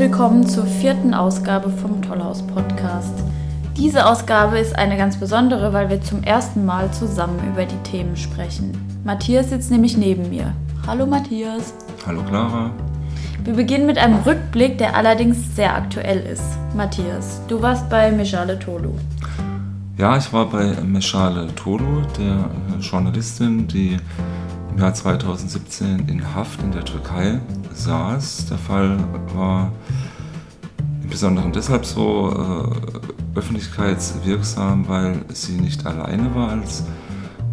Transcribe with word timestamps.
willkommen 0.00 0.46
zur 0.46 0.64
vierten 0.64 1.12
Ausgabe 1.12 1.68
vom 1.68 2.00
Tollhaus 2.00 2.40
Podcast. 2.40 3.12
Diese 3.76 4.06
Ausgabe 4.06 4.58
ist 4.58 4.74
eine 4.74 4.96
ganz 4.96 5.18
besondere, 5.18 5.74
weil 5.74 5.90
wir 5.90 6.00
zum 6.00 6.22
ersten 6.22 6.64
Mal 6.64 6.90
zusammen 6.90 7.38
über 7.52 7.66
die 7.66 7.76
Themen 7.82 8.16
sprechen. 8.16 8.72
Matthias 9.04 9.50
sitzt 9.50 9.70
nämlich 9.70 9.98
neben 9.98 10.30
mir. 10.30 10.54
Hallo 10.86 11.04
Matthias. 11.04 11.74
Hallo 12.06 12.22
Clara. 12.22 12.70
Wir 13.44 13.52
beginnen 13.52 13.84
mit 13.84 13.98
einem 13.98 14.20
Rückblick, 14.20 14.78
der 14.78 14.96
allerdings 14.96 15.54
sehr 15.54 15.76
aktuell 15.76 16.20
ist. 16.20 16.44
Matthias, 16.74 17.42
du 17.46 17.60
warst 17.60 17.90
bei 17.90 18.10
Meshale 18.10 18.58
Tolu. 18.58 18.92
Ja, 19.98 20.16
ich 20.16 20.32
war 20.32 20.46
bei 20.46 20.80
Meshale 20.82 21.54
Tolu, 21.56 22.00
der 22.18 22.48
Journalistin, 22.80 23.68
die 23.68 23.98
im 24.70 24.78
Jahr 24.78 24.94
2017 24.94 26.08
in 26.08 26.34
Haft 26.34 26.62
in 26.62 26.72
der 26.72 26.84
Türkei 26.84 27.40
saß. 27.74 28.46
Der 28.46 28.58
Fall 28.58 28.98
war 29.34 29.72
im 31.02 31.08
Besonderen 31.08 31.52
deshalb 31.52 31.84
so 31.84 32.30
äh, 32.30 33.38
öffentlichkeitswirksam, 33.38 34.88
weil 34.88 35.24
sie 35.32 35.60
nicht 35.60 35.86
alleine 35.86 36.34
war 36.34 36.50
als 36.50 36.84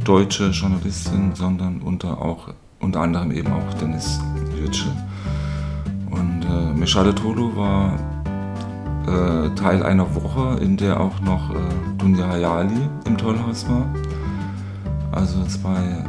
deutsche 0.03 0.49
Journalistin, 0.49 1.33
sondern 1.33 1.81
unter, 1.81 2.21
auch, 2.21 2.49
unter 2.79 3.01
anderem 3.01 3.31
eben 3.31 3.51
auch 3.51 3.73
Dennis 3.75 4.19
Yücel. 4.55 4.91
Und 6.09 6.43
äh, 6.43 6.73
Meshale 6.77 7.13
Tolu 7.13 7.55
war 7.55 7.93
äh, 9.07 9.49
Teil 9.55 9.83
einer 9.83 10.13
Woche, 10.15 10.59
in 10.61 10.77
der 10.77 10.99
auch 10.99 11.19
noch 11.21 11.51
äh, 11.51 11.55
Dunja 11.97 12.27
Hayali 12.27 12.89
im 13.05 13.17
Tollhaus 13.17 13.67
war. 13.69 13.85
Also 15.11 15.43
zwei 15.45 16.03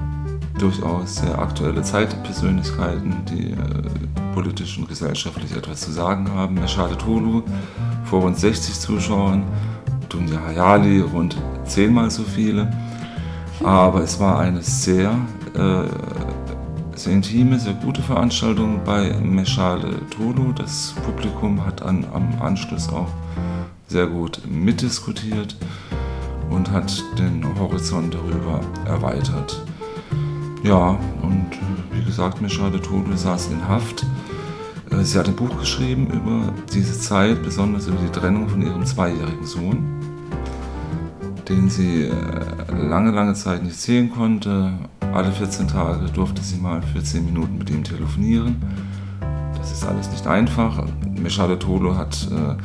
durchaus 0.58 1.16
sehr 1.16 1.38
aktuelle 1.38 1.82
Zeitpersönlichkeiten, 1.82 3.24
die 3.26 3.52
äh, 3.52 4.34
politisch 4.34 4.78
und 4.78 4.88
gesellschaftlich 4.88 5.56
etwas 5.56 5.80
zu 5.80 5.92
sagen 5.92 6.30
haben. 6.30 6.54
Meshade 6.54 6.96
Tolu 6.98 7.42
vor 8.04 8.22
rund 8.22 8.38
60 8.38 8.78
Zuschauern, 8.78 9.44
Dunja 10.08 10.40
Hayali 10.40 11.00
rund 11.00 11.36
zehnmal 11.64 12.10
so 12.10 12.22
viele. 12.22 12.72
Aber 13.62 14.02
es 14.02 14.20
war 14.20 14.38
eine 14.38 14.62
sehr, 14.62 15.10
äh, 15.54 16.96
sehr 16.96 17.12
intime, 17.12 17.58
sehr 17.58 17.74
gute 17.74 18.02
Veranstaltung 18.02 18.80
bei 18.84 19.12
Meshade 19.14 20.00
Tolu. 20.10 20.52
Das 20.52 20.94
Publikum 21.04 21.64
hat 21.64 21.82
an, 21.82 22.04
am 22.12 22.40
Anschluss 22.40 22.88
auch 22.88 23.08
sehr 23.88 24.06
gut 24.06 24.40
mitdiskutiert 24.48 25.56
und 26.50 26.70
hat 26.70 27.02
den 27.18 27.44
Horizont 27.58 28.14
darüber 28.14 28.60
erweitert. 28.86 29.60
Ja, 30.64 30.98
und 31.22 31.52
äh, 31.52 31.96
wie 31.96 32.04
gesagt, 32.04 32.40
Mischade 32.40 32.80
Todel 32.80 33.16
saß 33.16 33.48
in 33.48 33.68
Haft. 33.68 34.04
Äh, 34.90 35.04
sie 35.04 35.18
hat 35.18 35.28
ein 35.28 35.36
Buch 35.36 35.56
geschrieben 35.58 36.08
über 36.08 36.52
diese 36.72 36.98
Zeit, 36.98 37.42
besonders 37.42 37.86
über 37.86 37.98
die 37.98 38.10
Trennung 38.10 38.48
von 38.48 38.62
ihrem 38.62 38.84
zweijährigen 38.84 39.46
Sohn, 39.46 39.86
den 41.48 41.70
sie 41.70 42.04
äh, 42.04 42.12
lange, 42.72 43.12
lange 43.12 43.34
Zeit 43.34 43.62
nicht 43.62 43.80
sehen 43.80 44.10
konnte. 44.10 44.72
Alle 45.12 45.30
14 45.30 45.68
Tage 45.68 46.06
durfte 46.06 46.42
sie 46.42 46.56
mal 46.58 46.82
für 46.82 47.02
10 47.02 47.24
Minuten 47.24 47.58
mit 47.58 47.70
ihm 47.70 47.84
telefonieren. 47.84 48.56
Das 49.56 49.72
ist 49.72 49.84
alles 49.84 50.10
nicht 50.10 50.26
einfach. 50.26 50.84
Mischade 51.20 51.58
Tolo 51.58 51.96
hat 51.96 52.28
äh, 52.32 52.56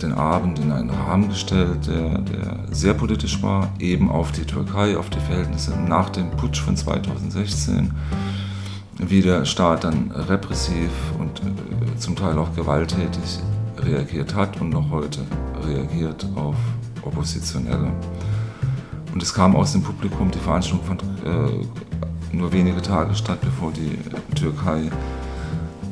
den 0.00 0.12
Abend 0.12 0.58
in 0.58 0.72
einen 0.72 0.90
Rahmen 0.90 1.28
gestellt, 1.28 1.86
der, 1.86 2.18
der, 2.18 2.58
sehr 2.70 2.94
politisch 2.94 3.42
war, 3.42 3.70
eben 3.78 4.10
auf 4.10 4.32
die 4.32 4.44
Türkei, 4.44 4.96
auf 4.96 5.10
die 5.10 5.20
Verhältnisse 5.20 5.78
nach 5.78 6.10
dem 6.10 6.30
Putsch 6.32 6.60
von 6.60 6.76
2016, 6.76 7.92
wie 8.98 9.22
der 9.22 9.44
Staat 9.44 9.84
dann 9.84 10.10
repressiv 10.10 10.90
und 11.18 11.40
äh, 11.40 11.96
zum 11.98 12.16
Teil 12.16 12.38
auch 12.38 12.54
gewalttätig 12.54 13.40
reagiert 13.78 14.34
hat 14.34 14.60
und 14.60 14.70
noch 14.70 14.90
heute 14.90 15.20
reagiert 15.64 16.26
auf 16.34 16.56
Oppositionelle. 17.02 17.92
Und 19.12 19.22
es 19.22 19.32
kam 19.32 19.56
aus 19.56 19.72
dem 19.72 19.82
Publikum, 19.82 20.30
die 20.30 20.38
Veranstaltung 20.38 20.86
fand 20.86 21.02
äh, 21.24 22.36
nur 22.36 22.52
wenige 22.52 22.82
Tage 22.82 23.14
statt, 23.14 23.40
bevor 23.40 23.72
die 23.72 23.98
Türkei 24.34 24.90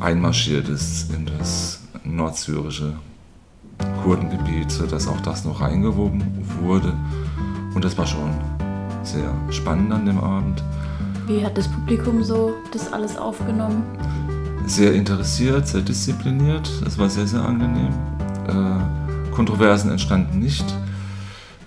einmarschiert 0.01 0.69
ist 0.69 1.13
in 1.13 1.27
das 1.27 1.81
nordsyrische 2.05 2.95
Kurdengebiet, 4.03 4.81
dass 4.91 5.09
auch 5.09 5.21
das 5.21 5.45
noch 5.45 5.61
reingewoben 5.61 6.23
wurde. 6.63 6.93
Und 7.75 7.85
das 7.85 7.97
war 7.99 8.07
schon 8.07 8.31
sehr 9.03 9.33
spannend 9.51 9.93
an 9.93 10.07
dem 10.07 10.19
Abend. 10.19 10.63
Wie 11.27 11.45
hat 11.45 11.59
das 11.59 11.69
Publikum 11.69 12.23
so 12.23 12.55
das 12.73 12.93
alles 12.93 13.17
aufgenommen? 13.17 13.83
Sehr 14.67 14.95
interessiert, 14.95 15.67
sehr 15.67 15.81
diszipliniert. 15.81 16.71
Das 16.85 16.99
war 16.99 17.09
sehr, 17.09 17.27
sehr 17.27 17.45
angenehm. 17.45 17.93
Äh, 18.47 19.33
Kontroversen 19.35 19.91
entstanden 19.91 20.39
nicht. 20.39 20.65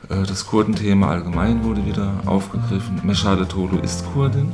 Äh, 0.09 0.23
das 0.23 0.45
Kurdenthema 0.45 1.09
allgemein 1.09 1.63
wurde 1.63 1.85
wieder 1.85 2.13
aufgegriffen. 2.25 3.01
Meshade 3.03 3.47
Tolu 3.47 3.77
ist 3.79 4.05
Kurdin, 4.13 4.51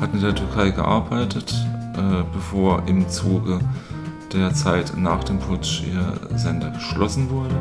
hat 0.00 0.12
in 0.12 0.20
der 0.20 0.34
Türkei 0.34 0.70
gearbeitet, 0.70 1.54
äh, 1.94 2.24
bevor 2.32 2.82
im 2.86 3.08
Zuge 3.08 3.60
der 4.36 4.54
Zeit 4.54 4.96
nach 4.96 5.24
dem 5.24 5.38
Putsch 5.38 5.82
ihr 5.82 6.38
Sender 6.38 6.70
geschlossen 6.70 7.30
wurde 7.30 7.54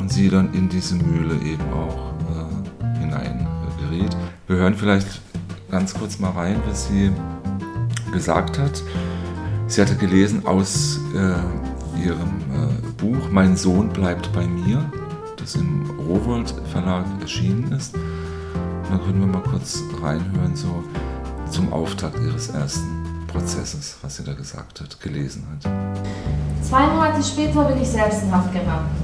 und 0.00 0.12
sie 0.12 0.28
dann 0.28 0.54
in 0.54 0.68
diese 0.68 0.94
Mühle 0.94 1.34
eben 1.42 1.64
auch 1.72 2.12
äh, 2.30 2.98
hineingeriet. 2.98 4.16
Wir 4.46 4.56
hören 4.56 4.74
vielleicht 4.74 5.20
ganz 5.70 5.94
kurz 5.94 6.18
mal 6.18 6.30
rein, 6.30 6.60
was 6.66 6.88
sie 6.88 7.10
gesagt 8.12 8.58
hat. 8.58 8.82
Sie 9.66 9.80
hatte 9.82 9.96
gelesen 9.96 10.46
aus 10.46 11.00
äh, 11.14 12.04
ihrem 12.04 12.40
äh, 12.52 13.02
Buch 13.02 13.30
Mein 13.30 13.56
Sohn 13.56 13.88
bleibt 13.88 14.32
bei 14.32 14.46
mir, 14.46 14.88
das 15.36 15.56
im 15.56 15.90
Rowold 15.98 16.54
Verlag 16.72 17.04
erschienen 17.20 17.72
ist. 17.72 17.94
Und 17.94 18.90
dann 18.90 19.04
können 19.04 19.20
wir 19.20 19.26
mal 19.26 19.42
kurz 19.42 19.82
reinhören, 20.00 20.54
so 20.54 20.84
zum 21.50 21.72
Auftakt 21.72 22.18
ihres 22.20 22.48
ersten 22.50 23.05
Prozesses, 23.36 23.96
was 24.00 24.16
sie 24.16 24.24
da 24.24 24.32
gesagt 24.32 24.80
hat, 24.80 24.98
gelesen 25.00 25.46
hat. 25.52 25.70
Zwei 26.62 26.86
Monate 26.86 27.22
später 27.22 27.64
bin 27.64 27.82
ich 27.82 27.88
selbst 27.88 28.22
in 28.22 28.32
Haft 28.32 28.52
geraten, 28.52 28.96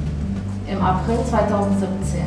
im 0.67 0.81
April 0.81 1.19
2017. 1.29 2.23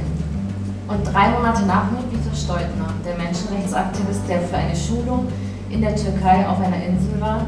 Und 0.88 1.04
drei 1.04 1.30
Monate 1.30 1.66
nach 1.66 1.90
mir 1.90 2.04
Peter 2.12 2.36
Steutner, 2.36 2.94
der 3.04 3.18
Menschenrechtsaktivist, 3.18 4.22
der 4.30 4.42
für 4.42 4.56
eine 4.56 4.76
Schulung 4.76 5.28
in 5.72 5.82
der 5.82 5.96
Türkei 5.96 6.48
auf 6.48 6.60
einer 6.60 6.78
Insel 6.78 7.20
war 7.20 7.48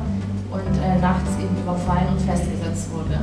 und 0.51 0.77
äh, 0.81 0.99
nachts 0.99 1.29
eben 1.39 1.55
überfallen 1.61 2.07
und 2.09 2.21
festgesetzt 2.21 2.89
wurde. 2.91 3.21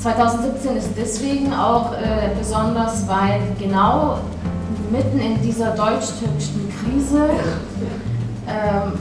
2017 0.00 0.76
ist 0.76 0.88
deswegen 0.96 1.52
auch 1.52 1.92
äh, 1.92 2.30
besonders, 2.38 3.06
weil 3.06 3.40
genau 3.58 4.20
mitten 4.90 5.18
in 5.18 5.42
dieser 5.42 5.72
deutsch-türkischen 5.72 6.72
Krise 6.80 7.28
ähm, 8.48 8.92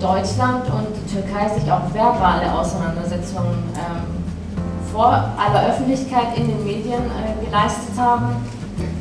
Deutschland 0.00 0.64
und 0.66 0.97
Türkei 1.08 1.48
sich 1.48 1.70
auch 1.70 1.92
verbale 1.92 2.52
Auseinandersetzungen 2.52 3.56
ähm, 3.74 4.92
vor 4.92 5.06
aller 5.06 5.68
Öffentlichkeit 5.68 6.36
in 6.36 6.48
den 6.48 6.64
Medien 6.64 7.02
äh, 7.02 7.44
geleistet 7.44 7.98
haben. 7.98 8.36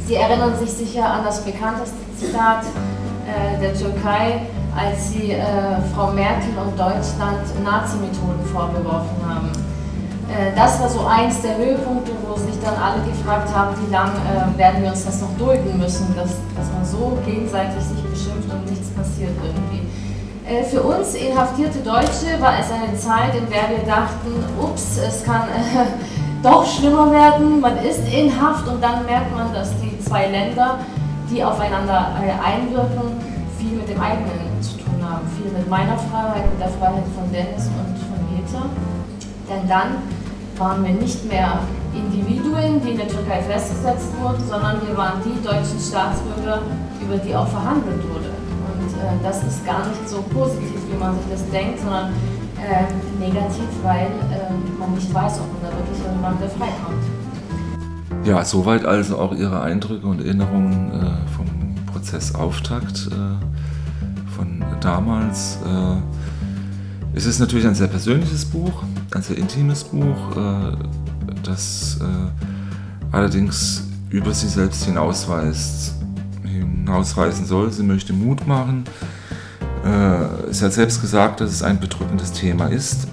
Sie 0.05 0.15
erinnern 0.15 0.57
sich 0.57 0.71
sicher 0.71 1.05
an 1.05 1.25
das 1.25 1.43
bekannteste 1.43 1.97
Zitat 2.17 2.63
äh, 2.63 3.59
der 3.59 3.73
Türkei, 3.73 4.41
als 4.75 5.11
sie 5.11 5.33
äh, 5.33 5.43
Frau 5.93 6.11
Merkel 6.11 6.57
und 6.57 6.79
Deutschland 6.79 7.43
Nazi-Methoden 7.63 8.45
vorgeworfen 8.51 9.17
haben. 9.27 9.51
Äh, 10.29 10.55
das 10.55 10.79
war 10.79 10.89
so 10.89 11.05
eins 11.05 11.41
der 11.41 11.57
Höhepunkte, 11.57 12.11
wo 12.27 12.35
sich 12.37 12.55
dann 12.63 12.75
alle 12.75 13.01
gefragt 13.03 13.49
haben, 13.53 13.75
wie 13.85 13.91
lange 13.91 14.13
äh, 14.13 14.57
werden 14.57 14.83
wir 14.83 14.91
uns 14.91 15.05
das 15.05 15.21
noch 15.21 15.35
dulden 15.37 15.77
müssen, 15.77 16.15
dass, 16.15 16.31
dass 16.55 16.71
man 16.73 16.85
so 16.85 17.17
gegenseitig 17.25 17.83
sich 17.83 18.03
beschimpft 18.03 18.51
und 18.51 18.69
nichts 18.69 18.89
passiert 18.89 19.31
irgendwie. 19.43 19.76
Äh, 20.47 20.63
für 20.63 20.81
uns 20.81 21.13
inhaftierte 21.13 21.79
Deutsche 21.79 22.39
war 22.39 22.53
es 22.59 22.71
eine 22.71 22.97
Zeit, 22.97 23.35
in 23.35 23.49
der 23.49 23.69
wir 23.69 23.85
dachten, 23.85 24.31
ups, 24.61 24.97
es 24.97 25.23
kann 25.25 25.41
äh, 25.41 25.85
doch 26.43 26.65
schlimmer 26.65 27.11
werden. 27.11 27.59
Man 27.59 27.77
ist 27.79 28.07
in 28.07 28.31
Haft 28.31 28.65
und 28.67 28.81
dann 28.81 29.05
merkt 29.05 29.35
man, 29.35 29.53
dass 29.53 29.71
die 29.81 29.99
zwei 29.99 30.27
Länder, 30.27 30.79
die 31.29 31.43
aufeinander 31.43 32.13
äh, 32.23 32.31
einwirken, 32.31 33.19
viel 33.59 33.77
mit 33.77 33.89
dem 33.89 33.99
eigenen 33.99 34.61
zu 34.61 34.77
tun 34.77 35.03
haben. 35.03 35.27
Viel 35.35 35.51
mit 35.51 35.69
meiner 35.69 35.97
Freiheit, 35.97 36.49
mit 36.49 36.61
der 36.61 36.69
Freiheit 36.69 37.03
von 37.13 37.29
Dennis 37.33 37.67
und 37.67 37.97
von 38.07 38.19
Peter. 38.31 38.63
Denn 39.49 39.67
dann 39.67 39.97
waren 40.57 40.81
wir 40.85 40.93
nicht 40.93 41.29
mehr 41.29 41.59
Individuen, 41.93 42.81
die 42.81 42.91
in 42.91 42.97
der 42.97 43.07
Türkei 43.09 43.41
festgesetzt 43.41 44.13
wurden, 44.21 44.41
sondern 44.47 44.79
wir 44.87 44.95
waren 44.95 45.21
die 45.25 45.43
deutschen 45.43 45.79
Staatsbürger, 45.79 46.61
über 47.01 47.17
die 47.17 47.35
auch 47.35 47.47
verhandelt 47.47 48.01
wurde 48.09 48.36
äh, 48.97 49.23
das 49.23 49.43
ist 49.43 49.65
gar 49.65 49.87
nicht 49.87 50.07
so 50.07 50.21
positiv, 50.21 50.79
wie 50.91 50.97
man 50.97 51.15
sich 51.15 51.31
das 51.31 51.49
denkt, 51.49 51.79
sondern 51.79 52.11
äh, 52.57 52.85
negativ, 53.19 53.67
weil 53.83 54.07
äh, 54.07 54.79
man 54.79 54.93
nicht 54.93 55.13
weiß, 55.13 55.39
ob 55.39 55.53
man 55.53 55.71
da 55.71 55.77
wirklich 55.77 56.03
irgendwann 56.05 56.37
wieder 56.37 56.49
freikommt. 56.49 57.03
Ja, 58.25 58.43
soweit 58.43 58.85
also 58.85 59.17
auch 59.19 59.33
Ihre 59.33 59.61
Eindrücke 59.61 60.07
und 60.07 60.19
Erinnerungen 60.19 60.91
äh, 60.91 61.27
vom 61.35 61.45
Prozessauftakt 61.85 63.07
äh, 63.07 64.35
von 64.35 64.63
damals. 64.81 65.57
Es 67.15 67.25
ist 67.25 67.39
natürlich 67.39 67.65
ein 67.65 67.73
sehr 67.73 67.87
persönliches 67.87 68.45
Buch, 68.45 68.83
ein 69.15 69.23
sehr 69.23 69.37
intimes 69.37 69.83
Buch, 69.83 70.37
das 71.41 71.99
allerdings 73.11 73.87
über 74.11 74.33
sie 74.33 74.47
selbst 74.47 74.85
hinausweist, 74.85 75.96
hinausweisen 76.87 77.45
soll. 77.45 77.71
Sie 77.71 77.83
möchte 77.83 78.13
Mut 78.13 78.47
machen. 78.47 78.85
Äh, 79.83 80.51
sie 80.51 80.65
hat 80.65 80.73
selbst 80.73 81.01
gesagt, 81.01 81.41
dass 81.41 81.51
es 81.51 81.63
ein 81.63 81.79
bedrückendes 81.79 82.31
Thema 82.31 82.67
ist, 82.67 83.07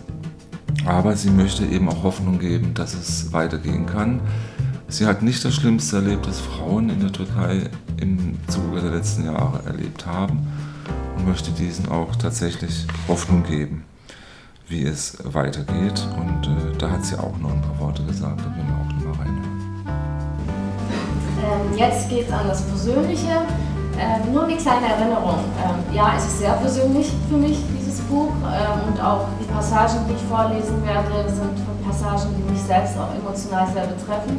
aber 0.87 1.17
sie 1.17 1.31
möchte 1.31 1.65
eben 1.65 1.89
auch 1.89 2.03
Hoffnung 2.03 2.39
geben, 2.39 2.75
dass 2.75 2.95
es 2.95 3.33
weitergehen 3.33 3.87
kann. 3.87 4.21
Sie 4.89 5.07
hat 5.07 5.23
nicht 5.23 5.45
das 5.45 5.55
Schlimmste 5.55 5.97
erlebt, 5.97 6.27
das 6.27 6.41
Frauen 6.41 6.89
in 6.89 7.01
der 7.01 7.13
Türkei 7.13 7.71
im 8.01 8.39
Zuge 8.49 8.81
der 8.81 8.91
letzten 8.91 9.25
Jahre 9.25 9.65
erlebt 9.67 10.07
haben 10.07 10.47
und 11.17 11.27
möchte 11.27 11.51
diesen 11.53 11.89
auch 11.89 12.15
tatsächlich 12.17 12.87
Hoffnung 13.09 13.45
geben, 13.45 13.85
wie 14.69 14.85
es 14.85 15.19
weitergeht. 15.25 16.07
Und 16.17 16.47
äh, 16.47 16.77
da 16.79 16.91
hat 16.91 17.05
sie 17.05 17.19
auch 17.19 17.39
noch 17.39 17.53
ein 17.53 17.63
paar 17.63 17.79
Worte 17.81 18.05
gesagt, 18.05 18.41
da 18.41 18.57
werden 18.57 18.74
Ähm, 21.45 21.77
jetzt 21.77 22.09
geht 22.09 22.27
es 22.27 22.33
an 22.33 22.49
das 22.49 22.63
Persönliche. 22.63 23.45
Ähm, 23.99 24.33
nur 24.33 24.45
eine 24.45 24.57
kleine 24.57 24.89
Erinnerung. 24.89 25.39
Ähm, 25.63 25.95
ja, 25.95 26.15
es 26.17 26.25
ist 26.25 26.39
sehr 26.41 26.55
persönlich 26.55 27.13
für 27.29 27.37
mich, 27.37 27.59
dieses 27.79 28.01
Buch. 28.01 28.31
Ähm, 28.43 28.89
und 28.89 29.01
auch 29.01 29.27
die 29.41 29.45
Passagen, 29.53 30.01
die 30.09 30.15
ich 30.15 30.23
vorlesen 30.23 30.85
werde, 30.85 31.31
sind 31.31 31.55
Passagen, 31.85 32.35
die 32.37 32.51
mich 32.51 32.63
selbst 32.63 32.97
auch 32.99 33.15
emotional 33.15 33.69
sehr 33.73 33.87
betreffen. 33.87 34.39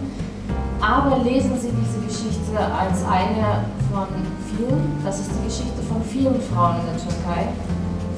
Aber 0.81 1.17
lesen 1.23 1.57
Sie 1.59 1.71
diese 1.71 1.99
Geschichte 2.05 2.57
als 2.57 2.99
eine 3.09 3.65
von 3.91 4.07
vielen. 4.49 5.01
Das 5.05 5.19
ist 5.19 5.31
die 5.31 5.45
Geschichte 5.45 5.81
von 5.87 6.03
vielen 6.03 6.41
Frauen 6.41 6.75
in 6.81 6.85
der 6.87 6.97
Türkei. 6.99 7.47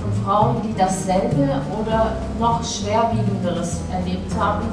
Von 0.02 0.26
Frauen, 0.26 0.56
die 0.64 0.74
dasselbe 0.76 1.62
oder 1.80 2.14
noch 2.40 2.64
schwerwiegenderes 2.64 3.82
erlebt 3.92 4.32
haben. 4.40 4.66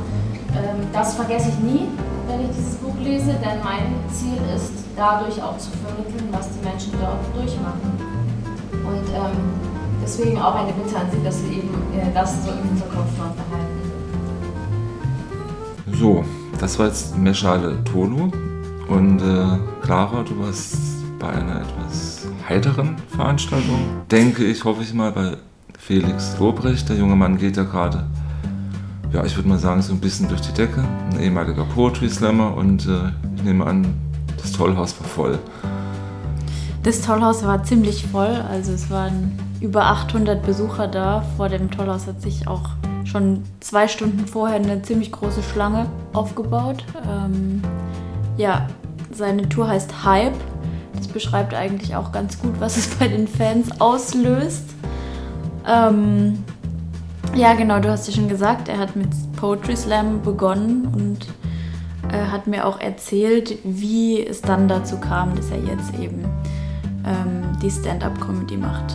Ähm, 0.54 0.86
das 0.92 1.14
vergesse 1.14 1.50
ich 1.50 1.58
nie, 1.58 1.88
wenn 2.26 2.40
ich 2.42 2.56
dieses 2.56 2.76
Buch 2.76 2.94
lese, 3.02 3.32
denn 3.34 3.62
mein 3.62 3.94
Ziel 4.10 4.38
ist, 4.54 4.72
dadurch 4.96 5.42
auch 5.42 5.58
zu 5.58 5.70
vermitteln, 5.84 6.28
was 6.30 6.48
die 6.50 6.64
Menschen 6.64 6.92
dort 7.00 7.20
durchmachen. 7.34 7.92
Und 8.72 9.08
ähm, 9.14 9.36
deswegen 10.02 10.38
auch 10.38 10.54
eine 10.54 10.72
Bitte 10.72 10.96
an 10.96 11.06
Sie, 11.10 11.22
dass 11.22 11.40
Sie 11.40 11.58
eben 11.58 11.74
äh, 11.92 12.12
das 12.12 12.44
so 12.44 12.50
im 12.50 12.68
Hinterkopf 12.68 13.10
behalten. 13.16 13.84
So, 15.92 16.24
das 16.58 16.78
war 16.78 16.86
jetzt 16.86 17.16
Meschale 17.16 17.82
Tolu. 17.84 18.30
Und 18.88 19.20
äh, 19.20 19.58
Clara, 19.82 20.22
du 20.22 20.38
warst 20.40 20.76
bei 21.18 21.28
einer 21.28 21.62
etwas 21.62 22.26
heiteren 22.48 22.96
Veranstaltung, 23.08 23.78
denke 24.10 24.44
ich, 24.44 24.64
hoffe 24.64 24.82
ich 24.82 24.92
mal, 24.92 25.12
bei 25.12 25.36
Felix 25.78 26.36
Lobrecht. 26.38 26.88
Der 26.88 26.96
junge 26.96 27.16
Mann 27.16 27.38
geht 27.38 27.56
ja 27.56 27.62
gerade, 27.62 28.06
ja, 29.14 29.24
ich 29.24 29.36
würde 29.36 29.48
mal 29.48 29.58
sagen, 29.58 29.80
so 29.80 29.92
ein 29.92 30.00
bisschen 30.00 30.28
durch 30.28 30.40
die 30.40 30.52
Decke. 30.52 30.84
Ein 31.12 31.20
ehemaliger 31.20 31.64
Poetry 31.64 32.08
Slammer 32.08 32.56
und 32.56 32.84
äh, 32.86 33.12
ich 33.36 33.44
nehme 33.44 33.64
an, 33.64 33.94
das 34.42 34.50
Tollhaus 34.50 34.98
war 35.00 35.06
voll. 35.06 35.38
Das 36.82 37.00
Tollhaus 37.00 37.44
war 37.44 37.62
ziemlich 37.62 38.04
voll, 38.06 38.44
also 38.50 38.72
es 38.72 38.90
waren 38.90 39.38
über 39.60 39.84
800 39.84 40.44
Besucher 40.44 40.88
da. 40.88 41.24
Vor 41.36 41.48
dem 41.48 41.70
Tollhaus 41.70 42.08
hat 42.08 42.20
sich 42.20 42.48
auch 42.48 42.70
schon 43.04 43.44
zwei 43.60 43.86
Stunden 43.86 44.26
vorher 44.26 44.56
eine 44.56 44.82
ziemlich 44.82 45.12
große 45.12 45.44
Schlange 45.44 45.86
aufgebaut. 46.12 46.84
Ähm, 47.08 47.62
ja, 48.36 48.66
seine 49.12 49.48
Tour 49.48 49.68
heißt 49.68 50.04
Hype. 50.04 50.34
Das 50.96 51.06
beschreibt 51.06 51.54
eigentlich 51.54 51.94
auch 51.94 52.10
ganz 52.10 52.40
gut, 52.40 52.54
was 52.58 52.76
es 52.76 52.88
bei 52.88 53.06
den 53.06 53.28
Fans 53.28 53.80
auslöst. 53.80 54.64
Ähm, 55.66 56.44
ja, 57.34 57.54
genau, 57.54 57.80
du 57.80 57.90
hast 57.90 58.06
ja 58.06 58.14
schon 58.14 58.28
gesagt, 58.28 58.68
er 58.68 58.78
hat 58.78 58.96
mit 58.96 59.08
Poetry 59.36 59.76
Slam 59.76 60.22
begonnen 60.22 60.86
und 60.94 61.26
äh, 62.12 62.26
hat 62.26 62.46
mir 62.46 62.66
auch 62.66 62.80
erzählt, 62.80 63.58
wie 63.64 64.24
es 64.24 64.40
dann 64.40 64.68
dazu 64.68 64.98
kam, 64.98 65.34
dass 65.34 65.50
er 65.50 65.58
jetzt 65.58 65.94
eben 65.98 66.24
ähm, 67.04 67.42
die 67.62 67.70
Stand-up-Comedy 67.70 68.56
macht. 68.56 68.94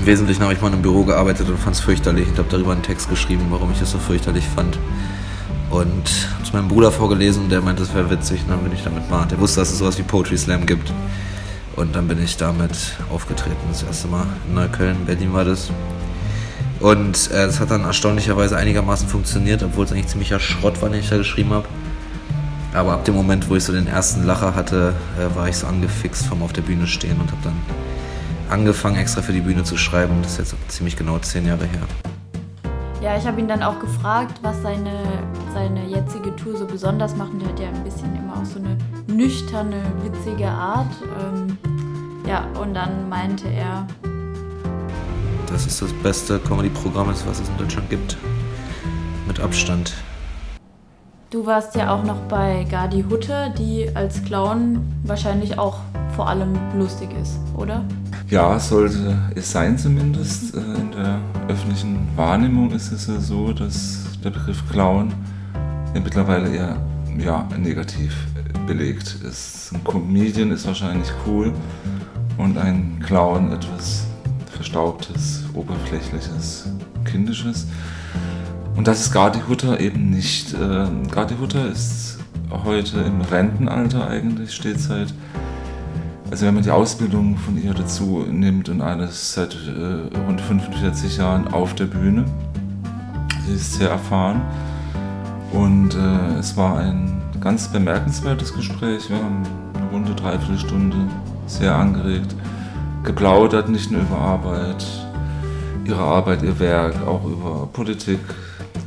Im 0.00 0.06
Wesentlichen 0.06 0.42
habe 0.42 0.52
ich 0.52 0.60
mal 0.60 0.72
im 0.72 0.82
Büro 0.82 1.04
gearbeitet 1.04 1.48
und 1.48 1.58
fand 1.58 1.76
es 1.76 1.80
fürchterlich 1.80 2.28
und 2.28 2.38
habe 2.38 2.48
darüber 2.50 2.72
einen 2.72 2.82
Text 2.82 3.08
geschrieben, 3.08 3.46
warum 3.50 3.70
ich 3.72 3.80
es 3.80 3.90
so 3.90 3.98
fürchterlich 3.98 4.44
fand. 4.46 4.78
Und 5.70 6.08
zu 6.42 6.52
meinem 6.52 6.68
Bruder 6.68 6.90
vorgelesen, 6.90 7.48
der 7.48 7.60
meinte, 7.60 7.82
es 7.82 7.94
wäre 7.94 8.10
witzig, 8.10 8.42
und 8.44 8.50
dann 8.50 8.62
bin 8.62 8.72
ich 8.72 8.82
damit 8.82 9.08
mal. 9.08 9.26
Der 9.26 9.38
wusste, 9.38 9.60
dass 9.60 9.70
es 9.70 9.78
sowas 9.78 9.98
wie 9.98 10.02
Poetry 10.02 10.36
Slam 10.36 10.66
gibt. 10.66 10.92
Und 11.76 11.94
dann 11.94 12.08
bin 12.08 12.22
ich 12.22 12.36
damit 12.36 12.72
aufgetreten, 13.12 13.56
das 13.68 13.84
erste 13.84 14.08
Mal 14.08 14.26
in 14.48 14.54
Neukölln, 14.54 15.06
Berlin 15.06 15.32
war 15.32 15.44
das. 15.44 15.70
Und 16.80 17.30
äh, 17.30 17.46
äh, 17.46 17.52
hat 17.52 17.70
dann 17.70 17.84
erstaunlicherweise 17.84 18.56
einigermaßen 18.56 19.06
funktioniert, 19.08 19.62
obwohl 19.62 19.84
es 19.84 19.92
eigentlich 19.92 20.08
ziemlicher 20.08 20.40
Schrott 20.40 20.80
war, 20.80 20.88
den 20.88 21.00
ich 21.00 21.10
da 21.10 21.18
geschrieben 21.18 21.50
habe. 21.50 21.66
Aber 22.72 22.92
ab 22.92 23.04
dem 23.04 23.14
Moment, 23.14 23.50
wo 23.50 23.56
ich 23.56 23.64
so 23.64 23.72
den 23.72 23.86
ersten 23.86 24.24
Lacher 24.24 24.54
hatte, 24.54 24.94
äh, 25.18 25.36
war 25.36 25.48
ich 25.48 25.56
so 25.56 25.66
angefixt 25.66 26.26
vom 26.26 26.42
auf 26.42 26.52
der 26.52 26.62
Bühne 26.62 26.86
stehen 26.86 27.20
und 27.20 27.30
habe 27.30 27.42
dann 27.44 27.56
angefangen, 28.48 28.96
extra 28.96 29.22
für 29.22 29.32
die 29.32 29.40
Bühne 29.40 29.64
zu 29.64 29.76
schreiben. 29.76 30.14
Das 30.22 30.38
ist 30.38 30.52
jetzt 30.52 30.72
ziemlich 30.72 30.96
genau 30.96 31.18
zehn 31.18 31.46
Jahre 31.46 31.66
her. 31.66 31.82
Ja, 33.02 33.16
ich 33.16 33.26
habe 33.26 33.40
ihn 33.40 33.48
dann 33.48 33.62
auch 33.62 33.78
gefragt, 33.80 34.40
was 34.42 34.60
seine, 34.62 34.92
seine 35.54 35.86
jetzige 35.86 36.34
Tour 36.36 36.56
so 36.56 36.66
besonders 36.66 37.16
macht. 37.16 37.32
Und 37.32 37.42
der 37.42 37.48
hat 37.48 37.60
ja 37.60 37.68
ein 37.68 37.84
bisschen 37.84 38.14
immer 38.14 38.34
auch 38.34 38.44
so 38.44 38.58
eine 38.58 38.76
nüchterne, 39.06 39.82
witzige 40.02 40.48
Art. 40.48 40.92
Ähm, 41.18 41.58
ja, 42.28 42.46
und 42.60 42.74
dann 42.74 43.08
meinte 43.08 43.48
er, 43.48 43.86
das 45.50 45.66
ist 45.66 45.82
das 45.82 45.92
beste 46.02 46.38
Comedy-Programm, 46.38 47.08
was 47.08 47.40
es 47.40 47.48
in 47.48 47.56
Deutschland 47.58 47.90
gibt. 47.90 48.16
Mit 49.26 49.40
Abstand. 49.40 49.94
Du 51.30 51.46
warst 51.46 51.76
ja 51.76 51.94
auch 51.94 52.02
noch 52.02 52.18
bei 52.28 52.66
Gardi 52.68 53.04
Hutter, 53.08 53.50
die 53.50 53.88
als 53.94 54.22
Clown 54.24 54.80
wahrscheinlich 55.04 55.58
auch 55.58 55.78
vor 56.16 56.28
allem 56.28 56.58
lustig 56.76 57.08
ist, 57.20 57.38
oder? 57.56 57.84
Ja, 58.28 58.58
sollte 58.58 59.16
es 59.34 59.50
sein 59.50 59.78
zumindest. 59.78 60.54
Äh, 60.54 60.58
in 60.58 60.90
der 60.92 61.20
öffentlichen 61.48 62.08
Wahrnehmung 62.16 62.70
ist 62.72 62.90
es 62.92 63.06
ja 63.06 63.20
so, 63.20 63.52
dass 63.52 64.04
der 64.24 64.30
Begriff 64.30 64.62
Clown 64.70 65.12
ja 65.94 66.00
mittlerweile 66.00 66.48
eher 66.48 66.76
ja, 67.18 67.48
negativ 67.56 68.14
belegt 68.66 69.18
ist. 69.28 69.72
Ein 69.72 69.84
Comedian 69.84 70.50
ist 70.50 70.66
wahrscheinlich 70.66 71.08
cool 71.26 71.52
und 72.38 72.58
ein 72.58 73.00
Clown 73.04 73.52
etwas 73.52 74.09
Verstaubtes, 74.60 75.42
Oberflächliches, 75.54 76.68
Kindisches. 77.06 77.66
Und 78.76 78.86
das 78.86 79.00
ist 79.00 79.10
Gardi 79.10 79.40
Hutter 79.48 79.80
eben 79.80 80.10
nicht. 80.10 80.52
Äh, 80.52 80.86
Gardi 81.10 81.36
Hutter 81.40 81.66
ist 81.66 82.18
heute 82.50 83.00
im 83.00 83.22
Rentenalter 83.22 84.06
eigentlich, 84.06 84.52
steht 84.52 84.78
seit 84.78 85.14
also 86.30 86.44
wenn 86.44 86.54
man 86.54 86.62
die 86.62 86.70
Ausbildung 86.70 87.38
von 87.38 87.60
ihr 87.60 87.72
dazu 87.72 88.26
nimmt 88.30 88.68
und 88.68 88.82
alles 88.82 89.32
seit 89.32 89.54
äh, 89.54 90.18
rund 90.26 90.42
45 90.42 91.16
Jahren 91.16 91.48
auf 91.48 91.74
der 91.74 91.86
Bühne. 91.86 92.26
Sie 93.46 93.54
ist 93.54 93.72
sehr 93.72 93.88
erfahren 93.88 94.42
und 95.52 95.94
äh, 95.94 96.38
es 96.38 96.54
war 96.58 96.78
ein 96.78 97.22
ganz 97.40 97.66
bemerkenswertes 97.68 98.52
Gespräch. 98.52 99.08
Wir 99.08 99.16
haben 99.16 99.42
eine 99.74 99.90
runde 99.90 100.14
Dreiviertelstunde 100.14 100.98
sehr 101.46 101.74
angeregt 101.74 102.36
geplaudert, 103.04 103.68
nicht 103.68 103.90
nur 103.90 104.02
über 104.02 104.18
Arbeit, 104.18 104.84
ihre 105.84 106.00
Arbeit, 106.00 106.42
ihr 106.42 106.58
Werk, 106.58 107.06
auch 107.06 107.24
über 107.24 107.68
Politik, 107.72 108.20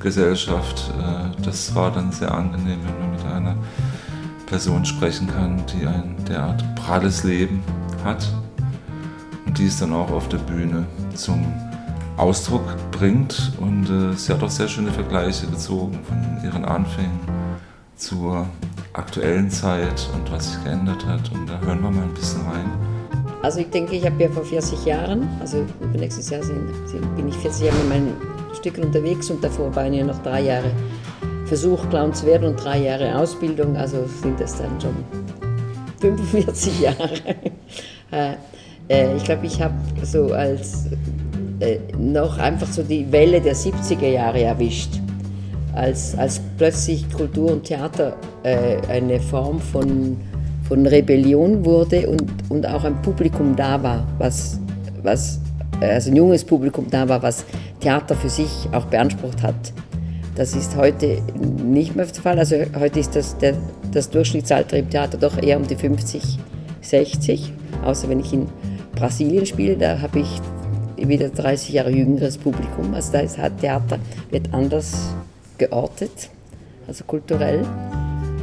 Gesellschaft. 0.04 0.92
Äh, 1.00 1.42
das 1.42 1.74
war 1.74 1.92
dann 1.92 2.12
sehr 2.12 2.34
angenehm, 2.34 2.80
wenn 2.84 3.00
man 3.00 3.12
mit 3.12 3.26
einer 3.26 3.56
Person 4.46 4.86
sprechen 4.86 5.28
kann, 5.28 5.64
die 5.74 5.88
ein 5.88 6.16
derart 6.28 6.64
pralles 6.76 7.24
Leben 7.24 7.64
hat 8.04 8.28
und 9.46 9.58
die 9.58 9.66
es 9.66 9.80
dann 9.80 9.94
auch 9.94 10.12
auf 10.12 10.28
der 10.30 10.38
Bühne 10.38 10.86
zum 11.16 11.44
Ausdruck 12.18 12.66
bringt. 12.92 13.54
Und 13.60 13.90
äh, 13.90 14.16
sie 14.16 14.32
hat 14.34 14.44
auch 14.44 14.50
sehr 14.50 14.68
schöne 14.68 14.92
Vergleiche 14.92 15.48
gezogen 15.48 16.00
von 16.08 16.44
ihren 16.44 16.66
Anfängen 16.66 17.20
zur 17.96 18.46
aktuellen 18.92 19.50
Zeit 19.50 20.08
und 20.14 20.32
was 20.32 20.54
sich 20.54 20.64
geändert 20.64 21.06
hat. 21.06 21.32
Und 21.32 21.48
da 21.50 21.60
hören 21.62 21.82
wir 21.82 21.90
mal 21.90 22.04
ein 22.04 22.14
bisschen 22.14 22.42
rein. 22.42 22.93
Also 23.44 23.60
ich 23.60 23.70
denke, 23.70 23.98
ich 23.98 24.06
habe 24.06 24.24
ja 24.24 24.30
vor 24.30 24.46
40 24.46 24.86
Jahren, 24.86 25.28
also 25.42 25.66
nächstes 26.00 26.30
Jahr 26.30 26.42
bin 27.18 27.28
ich 27.28 27.36
40 27.36 27.66
Jahre 27.66 27.78
mit 27.80 27.90
meinen 27.90 28.14
Stücken 28.54 28.86
unterwegs 28.86 29.30
und 29.30 29.44
davor 29.44 29.76
waren 29.76 29.94
ja 29.94 30.06
noch 30.06 30.24
drei 30.24 30.44
Jahre 30.44 30.72
Versuch, 31.46 31.90
Clown 31.90 32.14
zu 32.14 32.26
werden 32.26 32.48
und 32.48 32.64
drei 32.64 32.80
Jahre 32.80 33.18
Ausbildung, 33.18 33.76
also 33.76 34.06
sind 34.22 34.40
das 34.40 34.58
dann 34.58 34.80
schon 34.80 34.96
45 36.00 36.80
Jahre. 36.80 37.10
Äh, 38.12 38.36
äh, 38.90 39.18
ich 39.18 39.24
glaube, 39.24 39.48
ich 39.48 39.60
habe 39.60 39.74
so 40.04 40.34
als 40.34 40.86
äh, 41.62 41.80
noch 41.98 42.38
einfach 42.38 42.68
so 42.68 42.84
die 42.84 43.12
Welle 43.12 43.42
der 43.42 43.56
70er 43.56 44.08
Jahre 44.08 44.44
erwischt, 44.44 45.00
als, 45.74 46.16
als 46.16 46.40
plötzlich 46.60 47.12
Kultur 47.12 47.54
und 47.54 47.64
Theater 47.64 48.16
eine 48.44 49.20
Form 49.20 49.60
von, 49.60 50.18
von 50.68 50.86
Rebellion 50.86 51.66
wurde 51.66 52.10
und, 52.10 52.32
und 52.50 52.66
auch 52.66 52.84
ein 52.84 53.02
Publikum 53.02 53.56
da 53.56 53.82
war, 53.82 54.08
was, 54.18 54.60
was 55.02 55.40
also 55.82 56.12
ein 56.12 56.16
junges 56.16 56.44
Publikum 56.44 56.88
da 56.90 57.08
war, 57.10 57.22
was 57.22 57.46
Theater 57.80 58.16
für 58.16 58.30
sich 58.30 58.68
auch 58.72 58.86
beansprucht 58.86 59.42
hat. 59.44 59.74
Das 60.36 60.56
ist 60.56 60.76
heute 60.76 61.22
nicht 61.64 61.96
mehr 61.96 62.06
der 62.06 62.16
Fall. 62.16 62.40
Also 62.40 62.56
heute 62.80 63.00
ist 63.00 63.16
das, 63.16 63.38
der, 63.38 63.56
das 63.92 64.10
Durchschnittsalter 64.10 64.78
im 64.78 64.90
Theater 64.90 65.18
doch 65.18 65.38
eher 65.38 65.58
um 65.58 65.68
die 65.68 65.76
50, 65.76 66.40
60. 66.82 67.54
Außer 67.84 68.10
wenn 68.10 68.20
ich 68.20 68.34
in 68.34 68.48
Brasilien 68.96 69.46
spiele, 69.46 69.78
da 69.78 70.00
habe 70.02 70.20
ich 70.20 70.42
wieder 70.98 71.30
30 71.30 71.70
Jahre 71.70 71.92
jüngeres 71.92 72.38
Publikum. 72.38 72.94
Also 72.94 73.12
da 73.12 73.20
ist 73.20 73.38
Theater 73.60 74.00
wird 74.32 74.54
anders 74.54 75.14
geortet, 75.58 76.30
also 76.88 77.04
kulturell. 77.04 77.66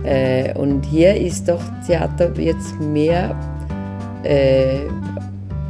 Äh, 0.05 0.55
und 0.55 0.85
hier 0.85 1.15
ist 1.15 1.49
doch 1.49 1.63
Theater 1.87 2.33
jetzt 2.39 2.79
mehr, 2.81 3.37
äh, 4.23 4.81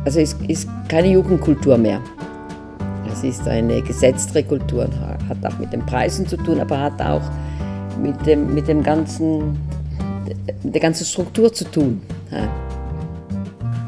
also 0.04 0.20
es 0.20 0.34
ist 0.46 0.68
keine 0.88 1.08
Jugendkultur 1.08 1.76
mehr. 1.76 2.00
Es 3.12 3.24
ist 3.24 3.46
eine 3.48 3.82
gesetztere 3.82 4.44
Kultur 4.44 4.88
hat 5.28 5.44
auch 5.44 5.58
mit 5.58 5.72
den 5.72 5.84
Preisen 5.84 6.26
zu 6.26 6.36
tun, 6.36 6.60
aber 6.60 6.78
hat 6.78 7.00
auch 7.02 7.22
mit, 8.00 8.24
dem, 8.24 8.54
mit, 8.54 8.68
dem 8.68 8.82
ganzen, 8.82 9.58
mit 10.62 10.74
der 10.74 10.80
ganzen 10.80 11.04
Struktur 11.04 11.52
zu 11.52 11.64
tun. 11.64 12.00
Ja. 12.30 12.48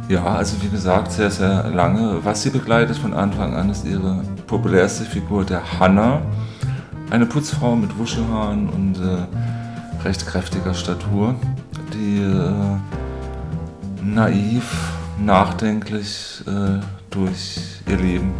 Ja, 0.08 0.24
also 0.24 0.60
wie 0.60 0.68
gesagt, 0.68 1.12
sehr, 1.12 1.30
sehr 1.30 1.70
lange. 1.70 2.18
Was 2.22 2.42
sie 2.42 2.50
begleitet 2.50 2.96
von 2.96 3.14
Anfang 3.14 3.54
an 3.54 3.70
ist 3.70 3.86
ihre 3.86 4.22
populärste 4.46 5.04
Figur, 5.04 5.44
der 5.44 5.62
Hanna. 5.78 6.20
Eine 7.10 7.24
Putzfrau 7.24 7.76
mit 7.76 7.96
Wuschelhaaren 7.98 8.68
und 8.68 8.96
äh, 8.96 9.26
recht 10.04 10.26
kräftiger 10.26 10.74
Statur, 10.74 11.34
die 11.92 12.22
äh, 12.22 12.78
naiv, 14.02 14.64
nachdenklich 15.18 16.42
äh, 16.46 16.80
durch 17.10 17.80
ihr 17.88 17.96
Leben 17.96 18.32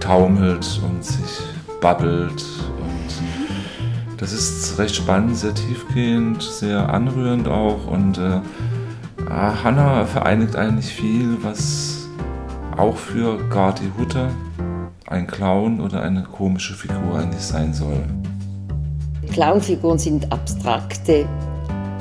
taumelt 0.00 0.80
und 0.84 1.04
sich 1.04 1.40
babbelt. 1.80 2.44
Und 2.80 4.20
das 4.20 4.32
ist 4.32 4.78
recht 4.78 4.96
spannend, 4.96 5.36
sehr 5.36 5.54
tiefgehend, 5.54 6.42
sehr 6.42 6.92
anrührend 6.92 7.46
auch. 7.48 7.86
Und 7.86 8.18
äh, 8.18 8.40
Hannah 9.30 10.04
vereinigt 10.06 10.56
eigentlich 10.56 10.92
viel, 10.92 11.38
was 11.42 12.08
auch 12.76 12.96
für 12.96 13.38
Garty 13.48 13.90
Hutter 13.96 14.30
ein 15.06 15.26
Clown 15.26 15.80
oder 15.80 16.02
eine 16.02 16.24
komische 16.24 16.74
Figur 16.74 17.18
eigentlich 17.18 17.42
sein 17.42 17.72
soll. 17.72 18.02
Clownfiguren 19.34 19.98
sind 19.98 20.30
abstrakte, 20.30 21.26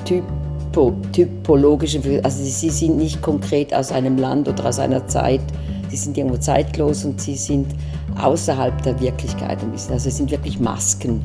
typo, 0.05 0.93
typologische 1.11 1.99
Figuren. 1.99 2.23
Also 2.23 2.43
sie 2.43 2.69
sind 2.69 2.97
nicht 2.97 3.23
konkret 3.23 3.73
aus 3.73 3.91
einem 3.91 4.19
Land 4.19 4.47
oder 4.47 4.67
aus 4.67 4.77
einer 4.77 5.07
Zeit. 5.07 5.41
Sie 5.89 5.97
sind 5.97 6.15
irgendwo 6.15 6.37
zeitlos 6.37 7.03
und 7.05 7.19
sie 7.19 7.35
sind 7.35 7.73
außerhalb 8.21 8.79
der 8.83 8.99
Wirklichkeit 9.01 9.63
ein 9.63 9.71
bisschen. 9.71 9.93
Also 9.93 10.09
es 10.09 10.17
sind 10.17 10.29
wirklich 10.29 10.59
Masken. 10.59 11.23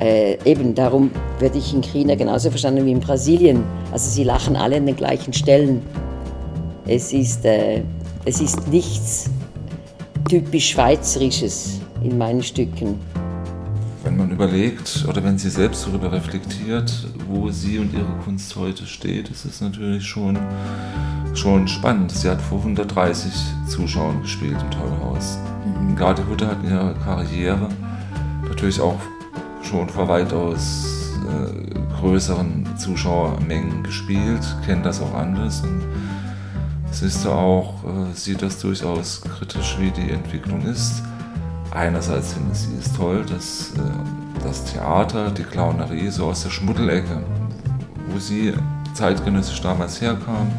Äh, 0.00 0.38
eben 0.46 0.74
darum 0.74 1.10
werde 1.38 1.58
ich 1.58 1.74
in 1.74 1.82
China 1.82 2.14
genauso 2.14 2.48
verstanden 2.48 2.86
wie 2.86 2.92
in 2.92 3.00
Brasilien. 3.00 3.62
Also 3.92 4.08
sie 4.08 4.24
lachen 4.24 4.56
alle 4.56 4.78
an 4.78 4.86
den 4.86 4.96
gleichen 4.96 5.34
Stellen. 5.34 5.82
Es 6.86 7.12
ist, 7.12 7.44
äh, 7.44 7.82
es 8.24 8.40
ist 8.40 8.68
nichts 8.68 9.28
typisch 10.30 10.70
Schweizerisches 10.70 11.78
in 12.02 12.16
meinen 12.16 12.42
Stücken. 12.42 13.09
Wenn 14.10 14.16
man 14.16 14.32
überlegt 14.32 15.06
oder 15.08 15.22
wenn 15.22 15.38
sie 15.38 15.50
selbst 15.50 15.86
darüber 15.86 16.10
reflektiert, 16.10 17.06
wo 17.28 17.48
sie 17.52 17.78
und 17.78 17.92
ihre 17.92 18.12
Kunst 18.24 18.56
heute 18.56 18.84
steht, 18.84 19.28
ist 19.28 19.44
es 19.44 19.60
natürlich 19.60 20.04
schon, 20.04 20.36
schon 21.32 21.68
spannend. 21.68 22.10
Sie 22.10 22.28
hat 22.28 22.42
vor 22.42 22.58
130 22.58 23.32
Zuschauern 23.68 24.20
gespielt 24.20 24.56
im 24.60 24.70
Tollhaus. 24.72 25.38
Mhm. 25.64 25.94
Garde 25.94 26.26
Hutte 26.26 26.48
hat 26.48 26.56
in 26.64 26.70
ihrer 26.70 26.94
Karriere 26.94 27.68
natürlich 28.48 28.80
auch 28.80 28.98
schon 29.62 29.88
vor 29.88 30.08
weitaus 30.08 31.12
äh, 31.28 32.00
größeren 32.00 32.66
Zuschauermengen 32.78 33.84
gespielt, 33.84 34.42
kennt 34.66 34.84
das 34.84 35.00
auch 35.00 35.14
anders. 35.14 35.60
Und 35.60 35.82
siehst 36.90 37.24
du 37.24 37.30
auch, 37.30 37.84
äh, 37.84 38.12
sieht 38.14 38.42
das 38.42 38.58
durchaus 38.58 39.20
kritisch, 39.20 39.76
wie 39.78 39.92
die 39.92 40.10
Entwicklung 40.10 40.62
ist. 40.62 41.04
Einerseits 41.72 42.32
finde 42.32 42.54
sie 42.54 42.76
es 42.78 42.92
toll, 42.92 43.24
dass 43.24 43.72
äh, 43.76 44.42
das 44.42 44.64
Theater, 44.64 45.30
die 45.30 45.44
Clownerie 45.44 46.10
so 46.10 46.26
aus 46.26 46.42
der 46.42 46.50
Schmuddelecke, 46.50 47.22
wo 48.08 48.18
sie 48.18 48.54
zeitgenössisch 48.94 49.60
damals 49.60 50.00
herkam, 50.00 50.50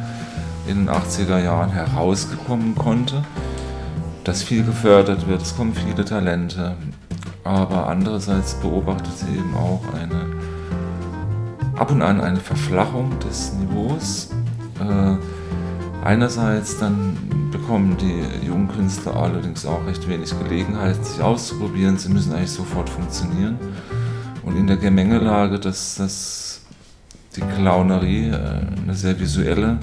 in 0.67 0.85
den 0.85 0.89
80er 0.89 1.39
Jahren 1.39 1.69
herausgekommen 1.71 2.75
konnte, 2.75 3.23
dass 4.23 4.43
viel 4.43 4.63
gefördert 4.63 5.27
wird, 5.27 5.41
es 5.41 5.55
kommen 5.55 5.73
viele 5.73 6.05
Talente, 6.05 6.75
aber 7.43 7.87
andererseits 7.87 8.53
beobachtet 8.55 9.17
sie 9.17 9.35
eben 9.37 9.55
auch 9.55 9.81
eine 9.93 10.27
ab 11.75 11.89
und 11.89 12.03
an 12.03 12.21
eine 12.21 12.39
Verflachung 12.39 13.17
des 13.19 13.53
Niveaus. 13.53 14.29
Äh, 14.79 16.05
einerseits 16.05 16.77
dann 16.77 17.17
bekommen 17.71 17.95
die 18.01 18.45
jungen 18.45 18.67
Künstler 18.67 19.15
allerdings 19.15 19.65
auch 19.65 19.85
recht 19.87 20.05
wenig 20.09 20.37
Gelegenheit, 20.37 21.05
sich 21.05 21.21
auszuprobieren. 21.21 21.97
Sie 21.97 22.09
müssen 22.09 22.33
eigentlich 22.33 22.51
sofort 22.51 22.89
funktionieren. 22.89 23.57
Und 24.43 24.57
in 24.57 24.67
der 24.67 24.75
Gemengelage, 24.75 25.57
dass, 25.57 25.95
dass 25.95 26.59
die 27.37 27.39
Clownerie 27.39 28.27
äh, 28.27 28.59
eine 28.83 28.93
sehr 28.93 29.17
visuelle, 29.17 29.77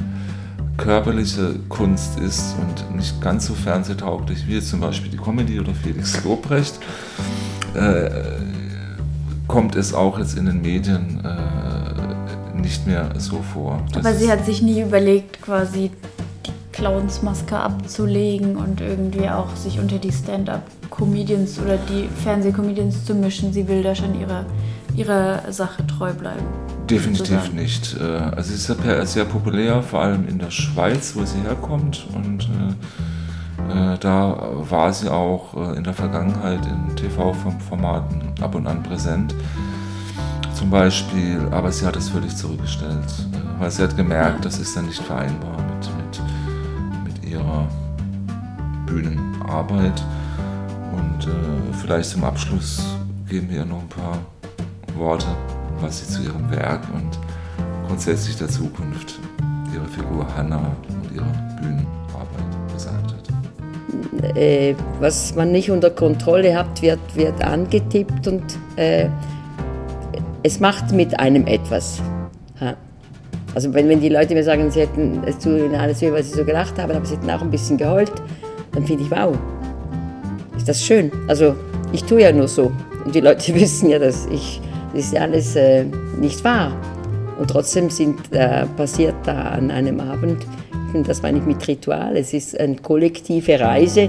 körperliche 0.77 1.55
Kunst 1.71 2.21
ist 2.21 2.57
und 2.61 2.95
nicht 2.95 3.23
ganz 3.23 3.47
so 3.47 3.55
fernsehtauglich 3.55 4.47
wie 4.47 4.61
zum 4.61 4.81
Beispiel 4.81 5.11
die 5.11 5.17
Comedy 5.17 5.59
oder 5.59 5.73
Felix 5.73 6.23
Lobrecht, 6.25 6.79
äh, 7.73 8.11
kommt 9.47 9.77
es 9.77 9.95
auch 9.95 10.19
jetzt 10.19 10.37
in 10.37 10.45
den 10.45 10.61
Medien 10.61 11.25
äh, 11.25 12.59
nicht 12.61 12.87
mehr 12.87 13.13
so 13.17 13.43
vor. 13.55 13.81
Das 13.95 14.05
Aber 14.05 14.15
sie 14.15 14.31
hat 14.31 14.45
sich 14.45 14.61
nie 14.61 14.83
überlegt, 14.83 15.41
quasi 15.41 15.91
Clownsmaske 16.79 17.59
abzulegen 17.59 18.57
und 18.57 18.81
irgendwie 18.81 19.29
auch 19.29 19.57
sich 19.57 19.81
unter 19.81 19.99
die 19.99 20.13
Stand-up-Comedians 20.13 21.59
oder 21.59 21.77
die 21.77 22.09
Fernsehcomedians 22.23 23.05
zu 23.05 23.15
mischen. 23.15 23.53
Sie 23.53 23.67
will 23.67 23.83
da 23.83 23.97
schon 23.97 24.19
ihrer, 24.19 24.45
ihrer 24.95 25.51
Sache 25.51 25.85
treu 25.89 26.13
bleiben. 26.13 26.47
Definitiv 26.89 27.53
nicht. 27.53 27.97
Äh, 28.01 28.05
also 28.05 28.55
sie 28.55 28.73
ist 28.73 29.13
sehr 29.13 29.25
populär, 29.25 29.83
vor 29.83 30.03
allem 30.03 30.29
in 30.29 30.39
der 30.39 30.53
Schweiz, 30.53 31.17
wo 31.17 31.25
sie 31.25 31.41
herkommt. 31.41 32.07
Und 32.15 32.49
äh, 33.69 33.95
äh, 33.95 33.99
da 33.99 34.49
war 34.71 34.93
sie 34.93 35.11
auch 35.11 35.55
äh, 35.57 35.77
in 35.77 35.83
der 35.83 35.95
Vergangenheit 35.95 36.61
in 36.65 36.95
TV-Formaten 36.95 38.35
ab 38.41 38.55
und 38.55 38.69
an 38.69 38.85
präsent. 38.85 39.35
Zum 40.55 40.71
Beispiel, 40.71 41.41
aber 41.51 41.73
sie 41.73 41.85
hat 41.85 41.97
es 41.97 42.09
völlig 42.09 42.37
zurückgestellt, 42.37 43.05
weil 43.59 43.71
sie 43.71 43.83
hat 43.83 43.97
gemerkt, 43.97 44.45
das 44.45 44.59
ist 44.59 44.77
dann 44.77 44.87
nicht 44.87 45.03
vereinbar 45.03 45.68
ihrer 47.31 47.69
Bühnenarbeit. 48.87 50.03
Und 50.93 51.27
äh, 51.27 51.73
vielleicht 51.81 52.11
zum 52.11 52.25
Abschluss 52.25 52.83
geben 53.29 53.51
wir 53.51 53.59
ihr 53.59 53.65
noch 53.65 53.81
ein 53.81 53.89
paar 53.89 54.19
Worte, 54.97 55.27
was 55.81 56.01
sie 56.01 56.07
zu 56.07 56.23
ihrem 56.23 56.51
Werk 56.51 56.83
und 56.93 57.19
grundsätzlich 57.87 58.37
der 58.37 58.49
Zukunft 58.49 59.19
ihrer 59.73 59.87
Figur 59.87 60.27
Hannah 60.37 60.75
und 60.89 61.15
ihrer 61.15 61.33
Bühnenarbeit 61.61 62.73
gesagt 62.73 63.13
hat 63.13 63.29
äh, 64.35 64.75
was 65.01 65.35
man 65.35 65.53
nicht 65.53 65.71
unter 65.71 65.91
Kontrolle 65.91 66.57
hat, 66.57 66.83
wird, 66.83 67.01
wird 67.15 67.43
angetippt 67.43 68.27
und 68.27 68.43
äh, 68.77 69.09
es 70.43 70.61
macht 70.61 70.93
mit 70.93 71.19
einem 71.19 71.47
etwas. 71.47 72.01
Ha. 72.61 72.77
Also 73.55 73.73
wenn, 73.75 73.89
wenn 73.89 74.01
die 74.01 74.09
Leute 74.09 74.35
mir 74.35 74.45
sagen, 74.45 74.71
sie 74.71 74.81
hätten 74.81 75.23
es 75.27 75.39
zu 75.39 75.57
ihnen 75.59 75.75
alles 75.75 76.03
was 76.03 76.31
sie 76.31 76.39
so 76.39 76.45
gedacht 76.45 76.79
haben, 76.79 76.93
aber 76.95 77.05
sie 77.05 77.17
hätten 77.17 77.31
auch 77.31 77.43
ein 77.43 77.51
bisschen 77.51 77.77
geheult, 77.77 78.13
dann 78.73 78.85
finde 78.85 79.05
ich, 79.05 79.11
wow, 79.11 79.37
ist 80.57 80.69
das 80.69 80.85
schön. 80.85 81.11
Also 81.27 81.55
ich 81.93 82.05
tue 82.05 82.23
ja 82.23 82.33
nur 82.33 82.49
so 82.49 82.71
und 83.05 83.15
die 83.15 83.21
Leute 83.21 83.55
wissen 83.55 83.89
ja, 83.89 83.99
dass 83.99 84.27
ich, 84.27 84.61
das 84.93 85.07
ist 85.07 85.15
ja 85.15 85.23
alles 85.23 85.57
äh, 85.57 85.85
nicht 86.21 86.43
wahr. 86.45 86.77
Und 87.39 87.51
trotzdem 87.51 87.89
sind, 87.89 88.19
äh, 88.33 88.67
passiert 88.77 89.15
da 89.25 89.43
an 89.51 89.71
einem 89.71 90.01
Abend 90.01 90.45
das 90.95 91.23
meine 91.23 91.39
ich 91.39 91.45
mit 91.45 91.67
Ritual. 91.69 92.17
Es 92.17 92.33
ist 92.33 92.59
eine 92.59 92.77
kollektive 92.77 93.61
Reise 93.61 94.09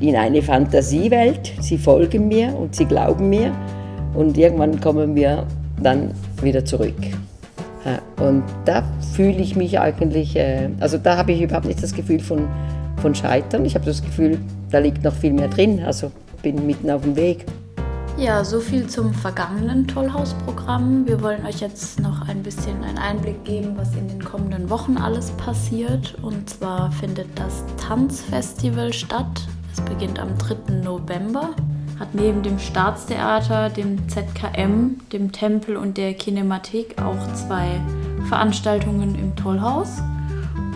in 0.00 0.16
eine 0.16 0.42
Fantasiewelt. 0.42 1.52
Sie 1.60 1.78
folgen 1.78 2.28
mir 2.28 2.54
und 2.54 2.74
sie 2.74 2.84
glauben 2.84 3.28
mir 3.28 3.52
und 4.14 4.36
irgendwann 4.38 4.80
kommen 4.80 5.14
wir 5.14 5.46
dann 5.82 6.12
wieder 6.42 6.64
zurück. 6.64 6.94
Und 8.20 8.44
da 8.64 8.84
fühle 9.14 9.38
ich 9.38 9.56
mich 9.56 9.80
eigentlich, 9.80 10.36
äh, 10.36 10.70
also 10.80 10.98
da 10.98 11.16
habe 11.16 11.32
ich 11.32 11.42
überhaupt 11.42 11.66
nicht 11.66 11.82
das 11.82 11.92
Gefühl 11.92 12.20
von, 12.20 12.48
von 13.00 13.14
Scheitern. 13.14 13.64
Ich 13.64 13.74
habe 13.74 13.84
das 13.84 14.02
Gefühl, 14.02 14.38
da 14.70 14.78
liegt 14.78 15.02
noch 15.02 15.14
viel 15.14 15.32
mehr 15.32 15.48
drin, 15.48 15.82
also 15.84 16.12
bin 16.42 16.66
mitten 16.66 16.90
auf 16.90 17.02
dem 17.02 17.16
Weg. 17.16 17.46
Ja, 18.18 18.44
so 18.44 18.60
viel 18.60 18.86
zum 18.86 19.14
vergangenen 19.14 19.88
Tollhausprogramm. 19.88 21.06
Wir 21.06 21.22
wollen 21.22 21.46
euch 21.46 21.60
jetzt 21.60 21.98
noch 21.98 22.28
ein 22.28 22.42
bisschen 22.42 22.84
einen 22.84 22.98
Einblick 22.98 23.42
geben, 23.44 23.72
was 23.76 23.94
in 23.94 24.06
den 24.06 24.22
kommenden 24.22 24.68
Wochen 24.68 24.98
alles 24.98 25.30
passiert. 25.32 26.14
Und 26.22 26.50
zwar 26.50 26.92
findet 26.92 27.28
das 27.36 27.64
Tanzfestival 27.78 28.92
statt. 28.92 29.48
Es 29.72 29.80
beginnt 29.80 30.20
am 30.20 30.36
3. 30.36 30.74
November. 30.84 31.54
Hat 32.02 32.16
neben 32.16 32.42
dem 32.42 32.58
Staatstheater, 32.58 33.70
dem 33.70 34.08
ZKM, 34.08 34.98
dem 35.12 35.30
Tempel 35.30 35.76
und 35.76 35.96
der 35.96 36.14
Kinemathek 36.14 37.00
auch 37.00 37.32
zwei 37.34 37.80
Veranstaltungen 38.28 39.14
im 39.14 39.36
Tollhaus. 39.36 40.02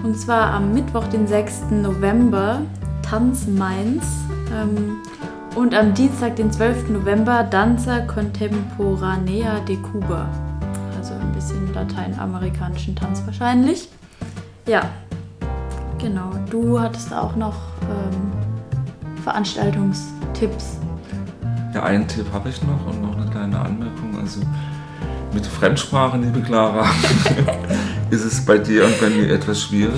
Und 0.04 0.16
zwar 0.16 0.52
am 0.52 0.73
Mittwoch, 0.73 1.04
den 1.09 1.26
6. 1.26 1.73
November, 1.83 2.62
Tanz 3.02 3.49
Mainz. 3.49 4.04
Ähm, 4.54 4.99
und 5.56 5.75
am 5.75 5.95
Dienstag, 5.95 6.37
den 6.37 6.52
12. 6.52 6.90
November, 6.90 7.42
Danza 7.42 8.02
Contemporanea 8.02 9.59
de 9.66 9.78
Cuba. 9.78 10.28
Also 10.97 11.14
ein 11.14 11.33
bisschen 11.33 11.75
lateinamerikanischen 11.75 12.95
Tanz 12.95 13.21
wahrscheinlich. 13.26 13.88
Ja, 14.68 14.90
genau. 15.99 16.30
Du 16.50 16.78
hattest 16.78 17.12
auch 17.12 17.35
noch 17.35 17.56
ähm, 17.83 18.30
Veranstaltungstipps. 19.25 20.86
Ja, 21.75 21.82
einen 21.82 22.06
Tipp 22.08 22.26
habe 22.32 22.49
ich 22.49 22.61
noch 22.62 22.87
und 22.87 23.02
noch 23.02 23.16
eine 23.16 23.30
kleine 23.30 23.58
Anmerkung. 23.58 24.18
Also 24.20 24.40
mit 25.35 25.44
Fremdsprachen, 25.46 26.23
liebe 26.23 26.40
Clara, 26.40 26.87
ist 28.11 28.25
es 28.25 28.44
bei 28.44 28.56
dir 28.58 28.85
und 28.87 28.99
bei 29.00 29.11
mir 29.11 29.30
etwas 29.30 29.62
schwierig. 29.62 29.92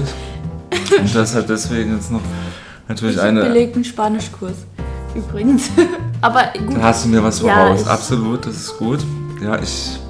Und 0.99 1.15
das 1.15 1.35
hat 1.35 1.49
deswegen 1.49 1.95
jetzt 1.95 2.11
noch 2.11 2.21
natürlich 2.89 3.17
ich 3.17 3.23
eine. 3.23 3.43
belegten 3.43 3.85
Spanischkurs 3.85 4.55
übrigens. 5.15 5.71
Aber 6.21 6.45
gut. 6.67 6.77
Da 6.77 6.83
hast 6.83 7.05
du 7.05 7.09
mir 7.11 7.23
was 7.23 7.41
Ja, 7.43 7.55
voraus. 7.55 7.83
ich- 7.83 7.87
Absolut, 7.89 8.47
das 8.47 8.57
ist 8.57 8.79
gut. 8.79 8.99
Ja, 9.41 9.61
ich 9.63 10.01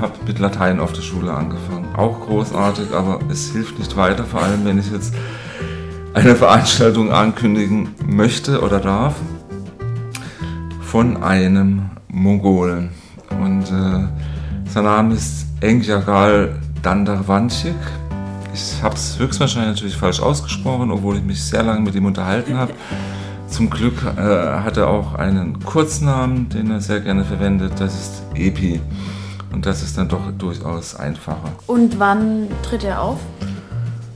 habe 0.00 0.12
mit 0.26 0.38
Latein 0.38 0.80
auf 0.80 0.92
der 0.94 1.02
Schule 1.02 1.34
angefangen. 1.34 1.86
Auch 1.94 2.20
großartig, 2.20 2.86
aber 2.94 3.20
es 3.30 3.50
hilft 3.52 3.78
nicht 3.78 3.94
weiter, 3.98 4.24
vor 4.24 4.40
allem 4.42 4.64
wenn 4.64 4.78
ich 4.78 4.90
jetzt 4.90 5.12
eine 6.14 6.34
Veranstaltung 6.34 7.12
ankündigen 7.12 7.90
möchte 8.06 8.62
oder 8.62 8.78
darf 8.80 9.16
von 10.90 11.22
einem 11.22 11.88
Mongolen. 12.08 12.88
Und 13.40 13.62
äh, 13.62 14.08
sein 14.68 14.84
Name 14.84 15.14
ist 15.14 15.46
Engjagal 15.60 16.58
Dandarvanchik. 16.82 17.76
Ich 18.52 18.82
habe 18.82 18.96
es 18.96 19.16
höchstwahrscheinlich 19.16 19.74
natürlich 19.76 19.96
falsch 19.96 20.18
ausgesprochen, 20.18 20.90
obwohl 20.90 21.18
ich 21.18 21.22
mich 21.22 21.44
sehr 21.44 21.62
lange 21.62 21.82
mit 21.82 21.94
ihm 21.94 22.06
unterhalten 22.06 22.56
habe. 22.56 22.72
Zum 23.46 23.70
Glück 23.70 24.02
äh, 24.02 24.20
hat 24.20 24.78
er 24.78 24.88
auch 24.88 25.14
einen 25.14 25.60
Kurznamen, 25.60 26.48
den 26.48 26.72
er 26.72 26.80
sehr 26.80 26.98
gerne 26.98 27.24
verwendet. 27.24 27.74
Das 27.78 27.94
ist 27.94 28.22
Epi. 28.34 28.80
Und 29.52 29.66
das 29.66 29.84
ist 29.84 29.96
dann 29.96 30.08
doch 30.08 30.32
durchaus 30.36 30.96
einfacher. 30.96 31.52
Und 31.68 32.00
wann 32.00 32.48
tritt 32.64 32.82
er 32.82 33.00
auf? 33.00 33.20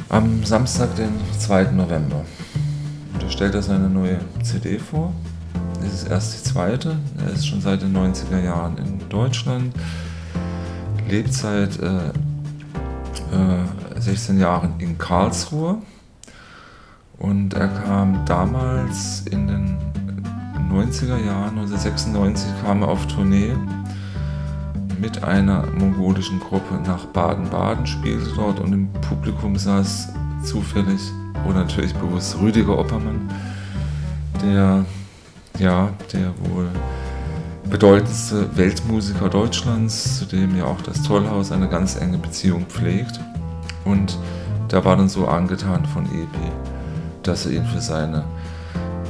Am 0.08 0.42
Samstag, 0.42 0.96
den 0.96 1.12
2. 1.38 1.70
November. 1.70 2.24
Und 3.12 3.22
da 3.22 3.30
stellt 3.30 3.54
er 3.54 3.62
seine 3.62 3.88
neue 3.88 4.18
CD 4.42 4.80
vor. 4.80 5.12
Ist 5.84 6.08
erst 6.08 6.34
die 6.34 6.42
zweite. 6.50 6.96
Er 7.18 7.32
ist 7.32 7.46
schon 7.46 7.60
seit 7.60 7.82
den 7.82 7.96
90er 7.96 8.42
Jahren 8.42 8.78
in 8.78 9.08
Deutschland. 9.08 9.74
Lebt 11.08 11.32
seit 11.32 11.78
äh, 11.80 12.08
äh, 13.32 14.00
16 14.00 14.38
Jahren 14.38 14.74
in 14.78 14.98
Karlsruhe. 14.98 15.78
Und 17.18 17.54
er 17.54 17.68
kam 17.68 18.24
damals 18.24 19.22
in 19.30 19.46
den 19.46 19.76
90er 20.70 21.24
Jahren, 21.24 21.58
1996, 21.58 22.48
kam 22.64 22.82
er 22.82 22.88
auf 22.88 23.06
Tournee 23.06 23.54
mit 25.00 25.22
einer 25.22 25.66
mongolischen 25.66 26.40
Gruppe 26.40 26.80
nach 26.86 27.04
Baden-Baden, 27.06 27.86
spielte 27.86 28.30
dort 28.34 28.58
und 28.58 28.72
im 28.72 28.88
Publikum 29.00 29.56
saß 29.56 30.08
zufällig 30.42 31.00
oder 31.48 31.60
natürlich 31.60 31.94
bewusst 31.94 32.38
Rüdiger 32.40 32.78
Oppermann, 32.78 33.28
der, 34.42 34.84
ja, 35.58 35.90
der 36.12 36.32
wohl 36.48 36.68
bedeutendste 37.70 38.56
Weltmusiker 38.56 39.28
Deutschlands, 39.28 40.18
zu 40.18 40.26
dem 40.26 40.56
ja 40.56 40.64
auch 40.64 40.80
das 40.82 41.02
Tollhaus 41.02 41.52
eine 41.52 41.68
ganz 41.68 41.96
enge 41.96 42.18
Beziehung 42.18 42.66
pflegt. 42.66 43.20
Und 43.84 44.18
der 44.70 44.84
war 44.84 44.96
dann 44.96 45.08
so 45.08 45.26
angetan 45.26 45.84
von 45.86 46.04
Epi, 46.06 46.52
dass 47.22 47.46
er 47.46 47.52
ihn 47.52 47.64
für 47.66 47.80
seine 47.80 48.24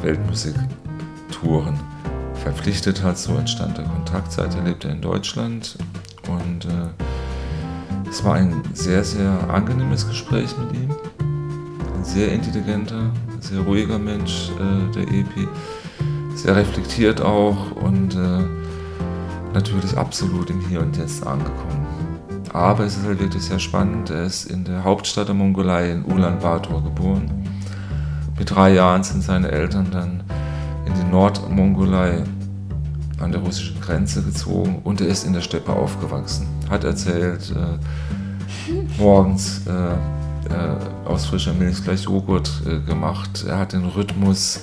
Weltmusiktouren 0.02 1.78
verpflichtet 2.34 3.02
hat. 3.02 3.18
So 3.18 3.36
entstand 3.36 3.78
der 3.78 3.84
Kontakt. 3.84 4.32
Seither 4.32 4.62
lebt 4.62 4.84
er 4.84 4.92
in 4.92 5.00
Deutschland 5.00 5.76
und 6.28 6.66
äh, 6.66 8.08
es 8.08 8.22
war 8.22 8.34
ein 8.34 8.62
sehr, 8.74 9.02
sehr 9.02 9.30
angenehmes 9.50 10.06
Gespräch 10.06 10.50
mit 10.58 10.74
ihm. 10.76 10.90
Ein 11.96 12.04
sehr 12.04 12.32
intelligenter, 12.32 13.10
sehr 13.40 13.60
ruhiger 13.60 13.98
Mensch, 13.98 14.50
äh, 14.60 14.94
der 14.94 15.02
Epi. 15.02 15.48
Sehr 16.34 16.56
reflektiert 16.56 17.20
auch 17.20 17.72
und 17.72 18.14
äh, 18.14 18.42
natürlich 19.52 19.96
absolut 19.96 20.50
im 20.50 20.60
Hier 20.68 20.80
und 20.80 20.96
Jetzt 20.96 21.26
angekommen. 21.26 21.86
Aber 22.52 22.84
es 22.84 22.96
ist 22.96 23.04
halt 23.04 23.20
wirklich 23.20 23.42
sehr 23.42 23.58
spannend. 23.58 24.10
Er 24.10 24.24
ist 24.24 24.44
in 24.50 24.64
der 24.64 24.84
Hauptstadt 24.84 25.28
der 25.28 25.34
Mongolei, 25.34 25.90
in 25.90 26.04
Ulaanbaatar, 26.04 26.82
geboren. 26.82 27.30
Mit 28.38 28.50
drei 28.50 28.74
Jahren 28.74 29.02
sind 29.02 29.22
seine 29.22 29.50
Eltern 29.50 29.88
dann 29.90 30.22
in 30.86 30.92
die 30.94 31.10
Nordmongolei 31.10 32.22
an 33.20 33.32
der 33.32 33.40
russischen 33.40 33.80
Grenze 33.80 34.22
gezogen 34.22 34.80
und 34.84 35.00
er 35.00 35.06
ist 35.08 35.24
in 35.24 35.32
der 35.32 35.40
Steppe 35.40 35.72
aufgewachsen. 35.72 36.46
Hat 36.68 36.84
erzählt, 36.84 37.52
äh, 37.52 39.00
morgens 39.00 39.62
äh, 39.66 39.94
äh, 40.52 41.08
aus 41.08 41.26
frischer 41.26 41.54
Milch 41.54 41.82
gleich 41.82 42.02
Joghurt 42.04 42.50
äh, 42.66 42.78
gemacht. 42.80 43.44
Er 43.48 43.58
hat 43.58 43.72
den 43.72 43.84
Rhythmus 43.84 44.60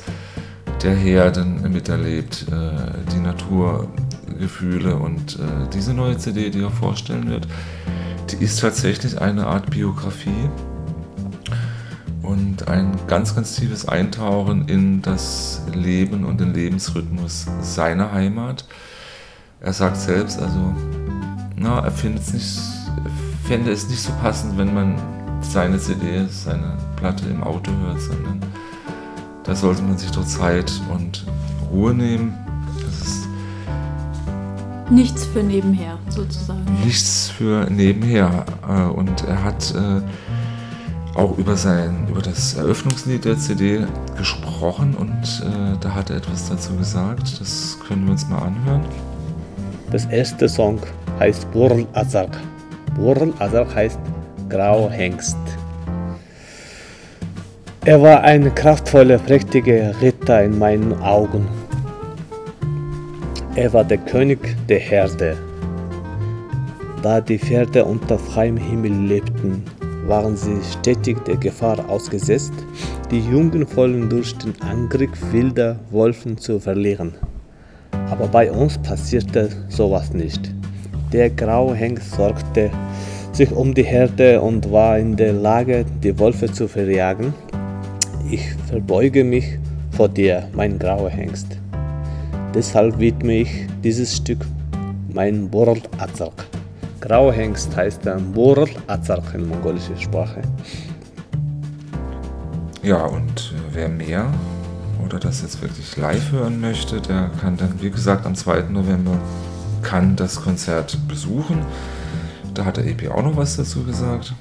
der 0.83 0.95
Herden 0.95 1.71
miterlebt, 1.71 2.47
äh, 2.51 3.13
die 3.13 3.19
Naturgefühle 3.19 4.95
und 4.95 5.35
äh, 5.35 5.69
diese 5.73 5.93
neue 5.93 6.17
CD, 6.17 6.49
die 6.49 6.61
er 6.61 6.71
vorstellen 6.71 7.29
wird, 7.29 7.47
die 8.31 8.43
ist 8.43 8.59
tatsächlich 8.61 9.21
eine 9.21 9.45
Art 9.45 9.69
Biografie 9.69 10.49
und 12.23 12.67
ein 12.67 12.97
ganz, 13.07 13.35
ganz 13.35 13.55
tiefes 13.55 13.87
Eintauchen 13.87 14.67
in 14.67 15.01
das 15.01 15.61
Leben 15.73 16.25
und 16.25 16.39
den 16.39 16.53
Lebensrhythmus 16.53 17.47
seiner 17.61 18.11
Heimat. 18.11 18.65
Er 19.59 19.73
sagt 19.73 19.97
selbst, 19.97 20.41
also, 20.41 20.73
na, 21.55 21.79
er 21.83 21.91
findet 21.91 22.23
es 22.23 22.33
nicht, 22.33 22.59
fände 23.43 23.71
es 23.71 23.87
nicht 23.87 24.01
so 24.01 24.11
passend, 24.21 24.57
wenn 24.57 24.73
man 24.73 24.95
seine 25.41 25.77
CD, 25.77 26.25
seine 26.29 26.77
Platte 26.95 27.27
im 27.29 27.43
Auto 27.43 27.71
hört, 27.83 28.01
sondern 28.01 28.39
da 29.43 29.55
sollte 29.55 29.81
man 29.81 29.97
sich 29.97 30.11
doch 30.11 30.25
Zeit 30.25 30.71
und 30.93 31.25
Ruhe 31.71 31.93
nehmen. 31.93 32.33
Das 32.83 33.07
ist 33.07 33.27
Nichts 34.89 35.25
für 35.25 35.41
nebenher, 35.41 35.97
sozusagen. 36.09 36.65
nichts 36.83 37.29
für 37.29 37.67
nebenher. 37.69 38.45
Äh, 38.67 38.83
Und 38.89 39.23
er 39.25 39.43
hat 39.43 39.73
äh, 39.73 40.01
auch 41.17 41.37
über, 41.37 41.55
sein, 41.55 42.07
über 42.09 42.21
das 42.21 42.55
Eröffnungslied 42.55 43.23
der 43.25 43.37
CD 43.37 43.85
gesprochen 44.17 44.95
und 44.95 45.43
äh, 45.45 45.77
da 45.79 45.93
hat 45.95 46.09
er 46.09 46.17
etwas 46.17 46.49
dazu 46.49 46.75
gesagt. 46.75 47.39
Das 47.39 47.77
können 47.87 48.05
wir 48.05 48.11
uns 48.11 48.27
mal 48.27 48.39
anhören. 48.39 48.81
Das 49.91 50.05
erste 50.05 50.47
Song 50.47 50.79
heißt 51.19 51.49
Burl 51.51 51.85
Azark. 51.93 52.37
Burl 52.95 53.33
Azark 53.39 53.73
heißt 53.75 53.99
Grauhengst. 54.49 55.37
Er 57.83 57.99
war 57.99 58.21
ein 58.21 58.53
kraftvoller, 58.53 59.17
prächtiger 59.17 59.99
Ritter 60.01 60.43
in 60.43 60.59
meinen 60.59 60.93
Augen. 61.01 61.47
Er 63.55 63.73
war 63.73 63.83
der 63.83 63.97
König 63.97 64.37
der 64.69 64.77
Herde. 64.77 65.35
Da 67.01 67.19
die 67.19 67.39
Pferde 67.39 67.83
unter 67.83 68.19
freiem 68.19 68.55
Himmel 68.55 68.91
lebten, 69.07 69.63
waren 70.05 70.37
sie 70.37 70.59
stetig 70.79 71.17
der 71.25 71.37
Gefahr 71.37 71.89
ausgesetzt, 71.89 72.53
die 73.09 73.21
Jungen 73.21 73.65
vollen 73.65 74.07
durch 74.07 74.37
den 74.37 74.53
Angriff 74.61 75.09
wilder 75.31 75.79
Wolfen 75.89 76.37
zu 76.37 76.59
verlieren. 76.59 77.15
Aber 78.11 78.27
bei 78.27 78.51
uns 78.51 78.77
passierte 78.77 79.49
sowas 79.69 80.13
nicht. 80.13 80.53
Der 81.11 81.31
graue 81.31 81.75
sorgte 81.99 82.69
sich 83.31 83.51
um 83.51 83.73
die 83.73 83.83
Herde 83.83 84.39
und 84.39 84.71
war 84.71 84.99
in 84.99 85.15
der 85.15 85.33
Lage, 85.33 85.83
die 86.03 86.19
Wölfe 86.19 86.51
zu 86.51 86.67
verjagen. 86.67 87.33
Ich 88.31 88.53
verbeuge 88.69 89.25
mich 89.25 89.59
vor 89.91 90.07
dir, 90.07 90.47
mein 90.53 90.79
grauer 90.79 91.09
Hengst. 91.09 91.57
Deshalb 92.55 92.97
widme 92.97 93.41
ich 93.41 93.67
dieses 93.83 94.15
Stück 94.15 94.45
mein 95.13 95.49
Borl 95.49 95.81
Azark. 95.97 96.45
Grauer 97.01 97.33
Hengst 97.33 97.75
heißt 97.75 98.05
dann 98.05 98.31
Borl 98.31 98.69
Azark 98.87 99.33
in 99.33 99.49
mongolischer 99.49 99.97
Sprache. 99.97 100.41
Ja, 102.81 103.03
und 103.03 103.53
äh, 103.53 103.73
wer 103.73 103.89
mehr 103.89 104.31
oder 105.05 105.19
das 105.19 105.41
jetzt 105.41 105.61
wirklich 105.61 105.97
live 105.97 106.31
hören 106.31 106.61
möchte, 106.61 107.01
der 107.01 107.31
kann 107.41 107.57
dann, 107.57 107.81
wie 107.81 107.91
gesagt, 107.91 108.25
am 108.25 108.35
2. 108.35 108.69
November 108.69 109.19
kann 109.81 110.15
das 110.15 110.41
Konzert 110.41 110.97
besuchen. 111.09 111.65
Da 112.53 112.63
hat 112.63 112.77
der 112.77 112.85
EP 112.85 113.11
auch 113.11 113.23
noch 113.23 113.35
was 113.35 113.57
dazu 113.57 113.83
gesagt. 113.83 114.33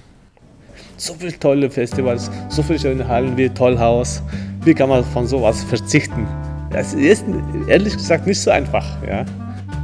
So 1.00 1.14
viele 1.18 1.38
tolle 1.38 1.70
Festivals, 1.70 2.30
so 2.50 2.62
viele 2.62 2.78
schöne 2.78 3.08
Hallen 3.08 3.34
wie 3.38 3.48
Tollhaus. 3.48 4.22
Wie 4.64 4.74
kann 4.74 4.90
man 4.90 5.02
von 5.02 5.26
sowas 5.26 5.64
verzichten? 5.64 6.26
Das 6.70 6.92
ist 6.92 7.24
ehrlich 7.68 7.94
gesagt 7.96 8.26
nicht 8.26 8.38
so 8.38 8.50
einfach. 8.50 8.84
Ja. 9.08 9.24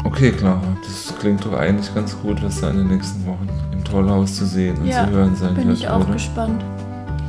Okay, 0.05 0.31
klar. 0.31 0.61
Das 0.85 1.14
klingt 1.18 1.42
doch 1.46 1.55
eigentlich 1.55 1.92
ganz 1.94 2.14
gut, 2.20 2.42
was 2.44 2.61
da 2.61 2.68
in 2.68 2.76
den 2.76 2.88
nächsten 2.88 3.24
Wochen 3.26 3.48
im 3.72 3.83
Tollhaus 3.83 4.37
zu 4.37 4.44
sehen 4.44 4.76
und 4.76 4.85
Ja, 4.88 5.07
zu 5.07 5.11
hören 5.12 5.35
sein 5.35 5.55
Bin 5.55 5.68
wird, 5.68 5.79
ich 5.79 5.88
auch 5.88 6.00
oder? 6.05 6.12
gespannt. 6.12 6.62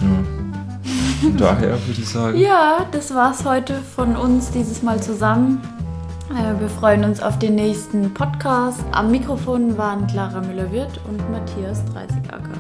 Ja. 0.01 1.21
Von 1.21 1.37
daher 1.37 1.69
würde 1.87 2.01
ich 2.01 2.09
sagen, 2.09 2.37
Ja, 2.37 2.85
das 2.91 3.15
war's 3.15 3.45
heute 3.45 3.75
von 3.95 4.17
uns 4.17 4.51
dieses 4.51 4.83
Mal 4.83 5.01
zusammen. 5.01 5.61
Äh, 6.29 6.59
Wir 6.59 6.67
freuen 6.67 7.05
uns 7.05 7.21
auf 7.23 7.39
den 7.39 7.55
nächsten 7.55 8.13
Podcast. 8.13 8.81
Am 8.91 9.11
Mikrofon 9.11 9.77
waren 9.77 10.05
Clara 10.07 10.41
Müller-Wirth 10.41 10.99
und 11.07 11.17
Matthias 11.31 11.81
Dreißigacker. 11.93 12.56